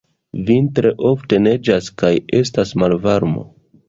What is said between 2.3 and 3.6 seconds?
estas malvarmo.